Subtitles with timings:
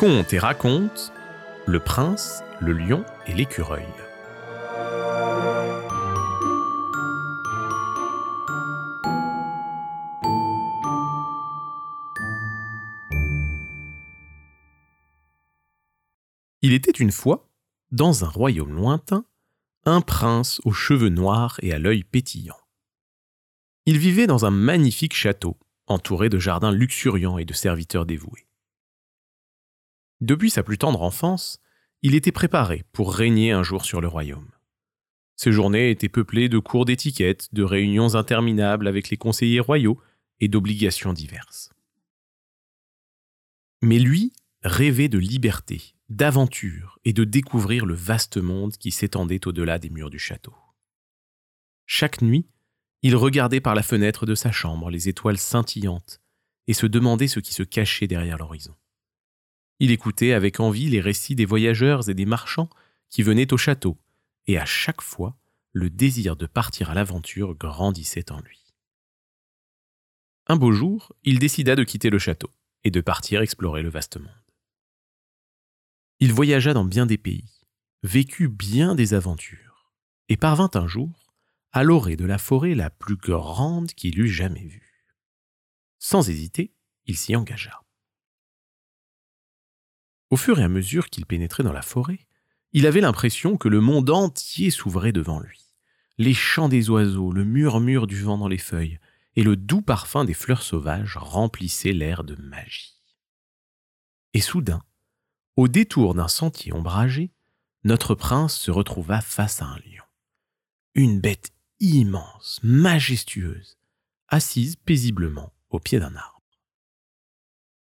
[0.00, 1.12] Conte et raconte
[1.66, 3.84] Le prince, le lion et l'écureuil.
[16.62, 17.46] Il était une fois,
[17.92, 19.26] dans un royaume lointain,
[19.84, 22.56] un prince aux cheveux noirs et à l'œil pétillant.
[23.84, 25.58] Il vivait dans un magnifique château,
[25.88, 28.46] entouré de jardins luxuriants et de serviteurs dévoués.
[30.20, 31.60] Depuis sa plus tendre enfance,
[32.02, 34.50] il était préparé pour régner un jour sur le royaume.
[35.36, 39.98] Ses journées étaient peuplées de cours d'étiquette, de réunions interminables avec les conseillers royaux
[40.40, 41.70] et d'obligations diverses.
[43.82, 49.78] Mais lui rêvait de liberté, d'aventure et de découvrir le vaste monde qui s'étendait au-delà
[49.78, 50.54] des murs du château.
[51.86, 52.46] Chaque nuit,
[53.02, 56.20] il regardait par la fenêtre de sa chambre les étoiles scintillantes
[56.66, 58.76] et se demandait ce qui se cachait derrière l'horizon.
[59.80, 62.68] Il écoutait avec envie les récits des voyageurs et des marchands
[63.08, 63.98] qui venaient au château,
[64.46, 65.36] et à chaque fois,
[65.72, 68.74] le désir de partir à l'aventure grandissait en lui.
[70.46, 72.50] Un beau jour, il décida de quitter le château
[72.84, 74.30] et de partir explorer le vaste monde.
[76.18, 77.50] Il voyagea dans bien des pays,
[78.02, 79.92] vécut bien des aventures,
[80.28, 81.34] et parvint un jour
[81.72, 85.06] à l'orée de la forêt la plus grande qu'il eût jamais vue.
[85.98, 86.74] Sans hésiter,
[87.06, 87.80] il s'y engagea.
[90.30, 92.26] Au fur et à mesure qu'il pénétrait dans la forêt,
[92.72, 95.66] il avait l'impression que le monde entier s'ouvrait devant lui.
[96.18, 99.00] Les chants des oiseaux, le murmure du vent dans les feuilles
[99.36, 103.00] et le doux parfum des fleurs sauvages remplissaient l'air de magie.
[104.34, 104.82] Et soudain,
[105.56, 107.32] au détour d'un sentier ombragé,
[107.82, 110.04] notre prince se retrouva face à un lion.
[110.94, 113.78] Une bête immense, majestueuse,
[114.28, 116.39] assise paisiblement au pied d'un arbre.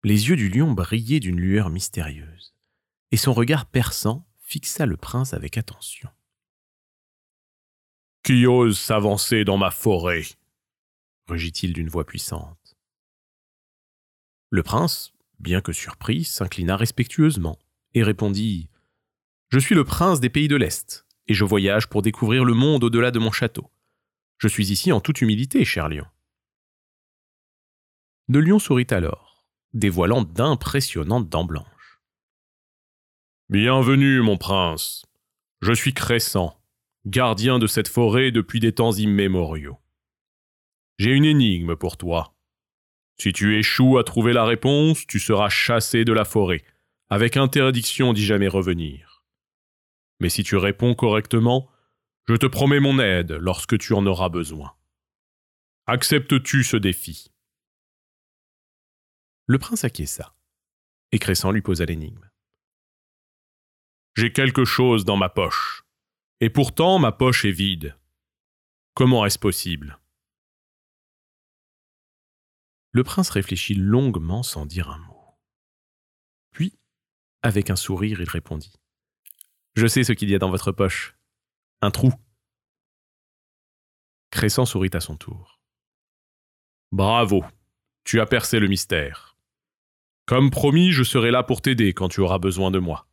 [0.05, 2.53] Les yeux du lion brillaient d'une lueur mystérieuse,
[3.11, 6.09] et son regard perçant fixa le prince avec attention.
[8.21, 10.25] Qui ose s'avancer dans ma forêt?
[11.27, 12.75] rugit-il d'une voix puissante.
[14.49, 17.57] Le prince, bien que surpris, s'inclina respectueusement
[17.93, 18.69] et répondit
[19.51, 22.83] Je suis le prince des pays de l'Est, et je voyage pour découvrir le monde
[22.83, 23.71] au-delà de mon château.
[24.37, 26.05] Je suis ici en toute humilité, cher lion.
[28.27, 29.32] Le lion sourit alors,
[29.73, 31.99] dévoilant d'impressionnantes dents blanches.
[33.49, 35.05] Bienvenue, mon prince.
[35.61, 36.61] Je suis Crescent,
[37.05, 39.77] gardien de cette forêt depuis des temps immémoriaux.
[40.99, 42.35] J'ai une énigme pour toi.
[43.17, 46.63] Si tu échoues à trouver la réponse, tu seras chassé de la forêt,
[47.09, 49.23] avec interdiction d'y jamais revenir.
[50.19, 51.69] Mais si tu réponds correctement,
[52.27, 54.73] je te promets mon aide lorsque tu en auras besoin.
[55.87, 57.32] Acceptes-tu ce défi?
[59.45, 60.35] Le prince acquiesça,
[61.11, 62.29] et Crescent lui posa l'énigme.
[64.15, 65.83] J'ai quelque chose dans ma poche,
[66.39, 67.97] et pourtant ma poche est vide.
[68.93, 69.99] Comment est-ce possible?
[72.91, 75.37] Le prince réfléchit longuement sans dire un mot.
[76.51, 76.79] Puis,
[77.41, 78.73] avec un sourire, il répondit.
[79.75, 81.17] Je sais ce qu'il y a dans votre poche.
[81.81, 82.13] Un trou.
[84.29, 85.59] Crescent sourit à son tour.
[86.91, 87.43] Bravo,
[88.03, 89.32] tu as percé le mystère.
[90.25, 93.07] Comme promis, je serai là pour t'aider quand tu auras besoin de moi.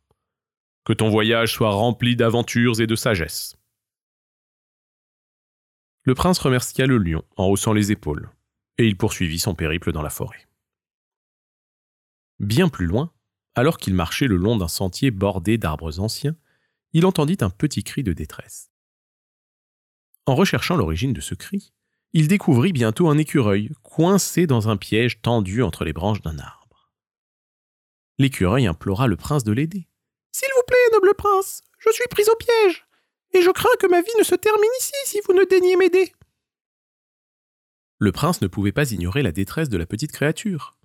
[0.85, 3.57] Que ton voyage soit rempli d'aventures et de sagesse.
[6.03, 8.31] Le prince remercia le lion en haussant les épaules
[8.77, 10.47] et il poursuivit son périple dans la forêt.
[12.39, 13.11] Bien plus loin,
[13.53, 16.35] alors qu'il marchait le long d'un sentier bordé d'arbres anciens,
[16.93, 18.71] il entendit un petit cri de détresse.
[20.25, 21.73] En recherchant l'origine de ce cri,
[22.13, 26.60] il découvrit bientôt un écureuil coincé dans un piège tendu entre les branches d'un arbre.
[28.21, 29.87] L'écureuil implora le prince de l'aider.
[30.31, 32.85] S'il vous plaît, noble prince, je suis pris au piège,
[33.33, 36.13] et je crains que ma vie ne se termine ici si vous ne daignez m'aider.
[37.97, 40.77] Le prince ne pouvait pas ignorer la détresse de la petite créature.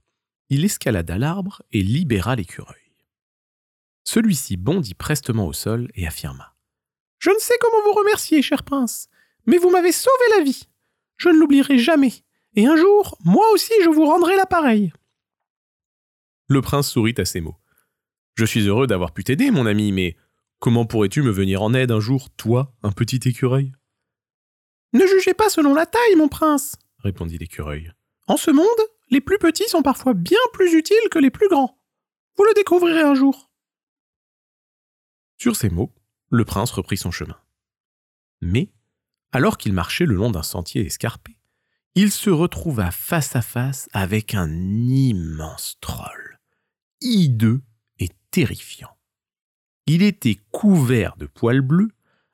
[0.49, 2.91] Il escalada l'arbre et libéra l'écureuil.
[4.05, 6.55] Celui-ci bondit prestement au sol et affirma.
[7.19, 9.11] Je ne sais comment vous remercier, cher prince,
[9.45, 10.71] mais vous m'avez sauvé la vie.
[11.19, 12.15] Je ne l'oublierai jamais,
[12.55, 14.95] et un jour, moi aussi, je vous rendrai l'appareil.
[16.49, 17.57] Le prince sourit à ces mots.
[18.35, 20.17] Je suis heureux d'avoir pu t'aider, mon ami, mais
[20.59, 23.73] comment pourrais-tu me venir en aide un jour, toi, un petit écureuil?
[24.93, 27.93] Ne jugez pas selon la taille, mon prince, répondit l'écureuil.
[28.29, 28.67] En ce monde,
[29.11, 31.81] les plus petits sont parfois bien plus utiles que les plus grands.
[32.37, 33.51] Vous le découvrirez un jour.
[35.39, 35.95] Sur ces mots,
[36.31, 37.39] le prince reprit son chemin.
[38.41, 38.73] Mais,
[39.33, 41.39] alors qu'il marchait le long d'un sentier escarpé,
[41.95, 46.26] il se retrouva face à face avec un immense troll,
[47.01, 47.63] hideux
[47.99, 48.97] et terrifiant.
[49.87, 51.91] Il était couvert de poils bleus,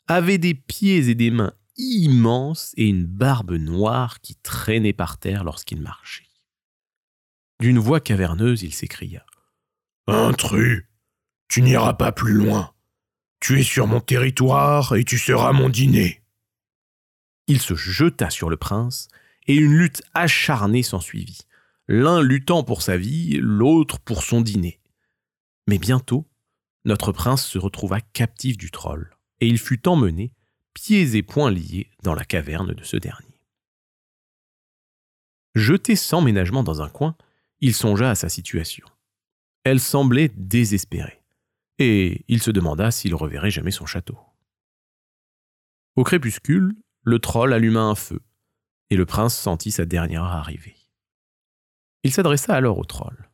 [0.06, 5.44] avait des pieds et des mains immenses et une barbe noire qui traînait par terre
[5.44, 6.28] lorsqu'il marchait.
[7.60, 9.24] D'une voix caverneuse, il s'écria
[10.06, 10.84] Intrus,
[11.48, 12.72] tu n'iras pas plus loin.
[13.40, 16.22] Tu es sur mon territoire et tu seras mon dîner.
[17.46, 19.08] Il se jeta sur le prince,
[19.46, 21.40] et une lutte acharnée s'ensuivit,
[21.88, 24.80] l'un luttant pour sa vie, l'autre pour son dîner.
[25.66, 26.28] Mais bientôt,
[26.84, 30.32] notre prince se retrouva captif du troll, et il fut emmené,
[30.74, 33.40] pieds et poings liés, dans la caverne de ce dernier.
[35.54, 37.16] Jeté sans ménagement dans un coin,
[37.60, 38.86] il songea à sa situation.
[39.64, 41.22] Elle semblait désespérée
[41.78, 44.18] et il se demanda s'il reverrait jamais son château.
[45.96, 48.20] Au crépuscule, le troll alluma un feu,
[48.90, 50.76] et le prince sentit sa dernière arrivée.
[52.04, 53.30] Il s'adressa alors au troll.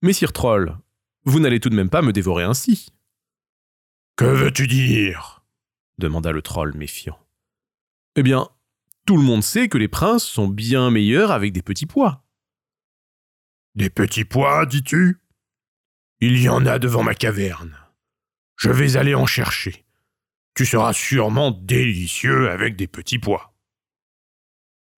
[0.00, 0.78] Messire troll,
[1.24, 2.88] vous n'allez tout de même pas me dévorer ainsi.
[4.16, 5.44] Que veux-tu dire?
[5.98, 7.18] demanda le troll méfiant.
[8.16, 8.48] Eh bien,
[9.06, 12.24] tout le monde sait que les princes sont bien meilleurs avec des petits pois.
[13.74, 15.20] Des petits pois, dis-tu?
[16.20, 17.76] Il y en a devant ma caverne.
[18.56, 19.84] Je vais aller en chercher.
[20.54, 23.54] Tu seras sûrement délicieux avec des petits pois.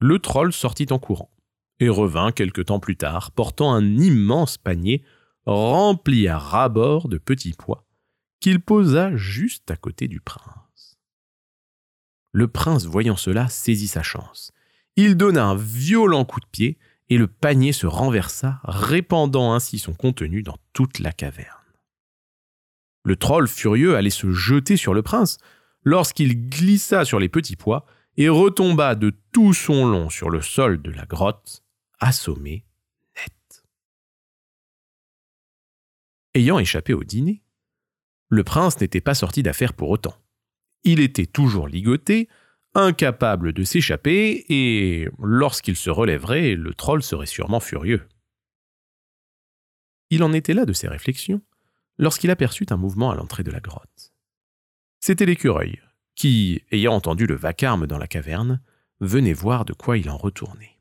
[0.01, 1.34] Le troll sortit en courant
[1.81, 5.03] et revint quelque temps plus tard portant un immense panier
[5.47, 7.85] rempli à ras-bord de petits pois
[8.41, 10.99] qu'il posa juste à côté du prince.
[12.33, 14.53] Le prince, voyant cela, saisit sa chance.
[14.97, 16.79] Il donna un violent coup de pied
[17.09, 21.49] et le panier se renversa, répandant ainsi son contenu dans toute la caverne.
[23.03, 25.39] Le troll furieux allait se jeter sur le prince
[25.83, 27.87] lorsqu'il glissa sur les petits pois
[28.19, 31.64] et retomba de tout son long sur le sol de la grotte,
[32.01, 32.65] assommé
[33.17, 33.65] net.
[36.35, 37.43] Ayant échappé au dîner,
[38.29, 40.17] le prince n'était pas sorti d'affaire pour autant.
[40.83, 42.29] Il était toujours ligoté,
[42.75, 48.07] incapable de s'échapper, et lorsqu'il se relèverait, le troll serait sûrement furieux.
[50.11, 51.41] Il en était là de ses réflexions,
[51.99, 54.13] lorsqu'il aperçut un mouvement à l'entrée de la grotte.
[55.01, 55.81] C'était l'écureuil,
[56.15, 58.61] qui, ayant entendu le vacarme dans la caverne,
[59.01, 60.74] venait voir de quoi il en retournait.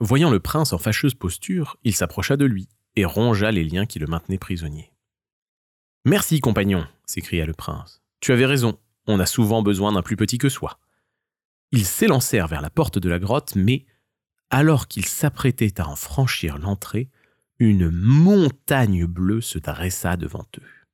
[0.00, 3.98] Voyant le prince en fâcheuse posture, il s'approcha de lui et rongea les liens qui
[3.98, 4.92] le maintenaient prisonnier.
[6.06, 8.02] Merci, compagnon, s'écria le prince.
[8.20, 10.78] Tu avais raison, on a souvent besoin d'un plus petit que soi.
[11.70, 13.84] Ils s'élancèrent vers la porte de la grotte, mais
[14.48, 17.10] alors qu'ils s'apprêtaient à en franchir l'entrée,
[17.58, 20.86] une montagne bleue se dressa devant eux.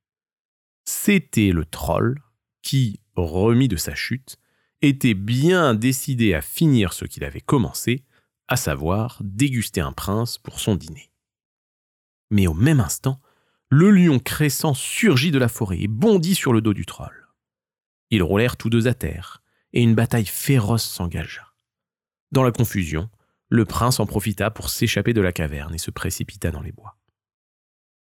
[0.85, 2.20] C'était le troll
[2.62, 4.37] qui, remis de sa chute,
[4.82, 8.05] était bien décidé à finir ce qu'il avait commencé,
[8.48, 11.10] à savoir déguster un prince pour son dîner.
[12.31, 13.20] Mais au même instant,
[13.69, 17.28] le lion crescent surgit de la forêt et bondit sur le dos du troll.
[18.10, 21.54] Ils roulèrent tous deux à terre, et une bataille féroce s'engagea.
[22.32, 23.10] Dans la confusion,
[23.48, 26.98] le prince en profita pour s'échapper de la caverne et se précipita dans les bois.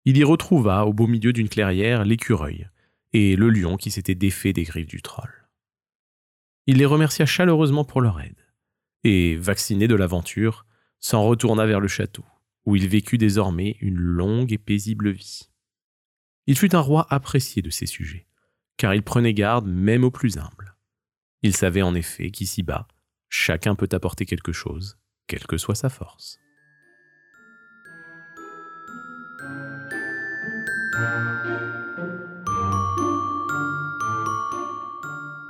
[0.05, 2.67] Il y retrouva, au beau milieu d'une clairière, l'écureuil
[3.11, 5.49] et le lion qui s'était défait des griffes du troll.
[6.67, 8.48] Il les remercia chaleureusement pour leur aide,
[9.03, 10.65] et, vacciné de l'aventure,
[10.99, 12.25] s'en retourna vers le château,
[12.65, 15.49] où il vécut désormais une longue et paisible vie.
[16.47, 18.27] Il fut un roi apprécié de ses sujets,
[18.77, 20.75] car il prenait garde même aux plus humbles.
[21.41, 22.87] Il savait en effet qu'ici-bas,
[23.29, 26.39] chacun peut apporter quelque chose, quelle que soit sa force.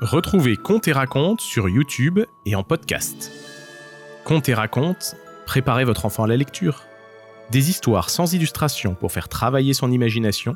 [0.02, 3.39] Retrouvez Conte et Raconte sur YouTube et en podcast.
[4.30, 5.16] Conte et Raconte,
[5.48, 6.84] préparez votre enfant à la lecture.
[7.50, 10.56] Des histoires sans illustration pour faire travailler son imagination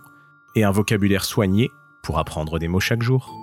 [0.53, 1.71] et un vocabulaire soigné
[2.03, 3.42] pour apprendre des mots chaque jour.